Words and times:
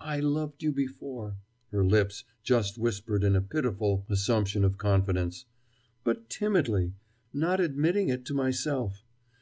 "I 0.00 0.20
loved 0.20 0.62
you 0.62 0.72
before," 0.72 1.36
her 1.70 1.84
lips 1.84 2.24
just 2.42 2.78
whispered 2.78 3.22
in 3.22 3.36
a 3.36 3.42
pitiful 3.42 4.06
assumption 4.08 4.64
of 4.64 4.78
confidence, 4.78 5.44
"but 6.02 6.30
timidly, 6.30 6.94
not 7.30 7.60
admitting 7.60 8.08
it 8.08 8.24
to 8.24 8.32
myself. 8.32 9.04